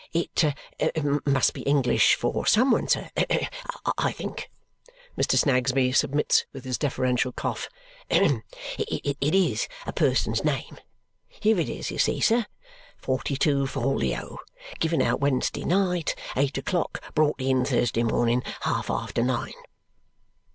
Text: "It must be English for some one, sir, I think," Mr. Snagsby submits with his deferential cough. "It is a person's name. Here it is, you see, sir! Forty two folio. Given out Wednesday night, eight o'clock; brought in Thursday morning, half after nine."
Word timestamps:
"It 0.13 0.55
must 1.27 1.53
be 1.53 1.61
English 1.61 2.15
for 2.15 2.47
some 2.47 2.71
one, 2.71 2.87
sir, 2.87 3.11
I 3.99 4.11
think," 4.11 4.49
Mr. 5.15 5.37
Snagsby 5.37 5.91
submits 5.91 6.47
with 6.51 6.63
his 6.65 6.79
deferential 6.79 7.31
cough. 7.31 7.69
"It 8.09 9.35
is 9.35 9.67
a 9.85 9.93
person's 9.93 10.43
name. 10.43 10.79
Here 11.27 11.59
it 11.59 11.69
is, 11.69 11.91
you 11.91 11.99
see, 11.99 12.19
sir! 12.19 12.47
Forty 12.97 13.37
two 13.37 13.67
folio. 13.67 14.39
Given 14.79 15.03
out 15.03 15.19
Wednesday 15.19 15.65
night, 15.65 16.15
eight 16.35 16.57
o'clock; 16.57 16.99
brought 17.13 17.39
in 17.39 17.63
Thursday 17.63 18.01
morning, 18.01 18.41
half 18.61 18.89
after 18.89 19.21
nine." 19.21 19.53